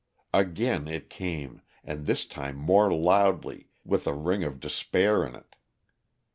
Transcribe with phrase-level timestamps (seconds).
[0.33, 5.55] Again it came, and this time more loudly, with a ring of despair in it.